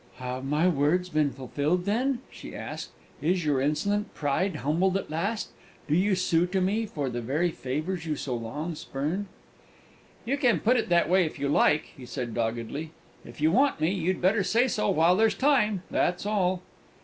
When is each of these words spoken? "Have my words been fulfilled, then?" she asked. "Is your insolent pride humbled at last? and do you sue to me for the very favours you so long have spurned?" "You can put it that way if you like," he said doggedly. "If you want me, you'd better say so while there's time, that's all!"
"Have 0.15 0.45
my 0.45 0.67
words 0.67 1.09
been 1.09 1.29
fulfilled, 1.29 1.85
then?" 1.85 2.21
she 2.31 2.55
asked. 2.55 2.89
"Is 3.21 3.45
your 3.45 3.61
insolent 3.61 4.15
pride 4.15 4.55
humbled 4.55 4.97
at 4.97 5.11
last? 5.11 5.49
and 5.87 5.93
do 5.93 6.01
you 6.01 6.15
sue 6.15 6.47
to 6.47 6.59
me 6.59 6.87
for 6.87 7.07
the 7.07 7.21
very 7.21 7.51
favours 7.51 8.03
you 8.07 8.15
so 8.15 8.33
long 8.35 8.69
have 8.69 8.79
spurned?" 8.79 9.27
"You 10.25 10.37
can 10.37 10.59
put 10.59 10.77
it 10.77 10.89
that 10.89 11.07
way 11.07 11.25
if 11.27 11.37
you 11.37 11.49
like," 11.49 11.91
he 11.95 12.07
said 12.07 12.33
doggedly. 12.33 12.89
"If 13.23 13.41
you 13.41 13.51
want 13.51 13.79
me, 13.79 13.91
you'd 13.91 14.23
better 14.23 14.41
say 14.43 14.67
so 14.67 14.89
while 14.89 15.15
there's 15.15 15.35
time, 15.35 15.83
that's 15.91 16.25
all!" 16.25 16.63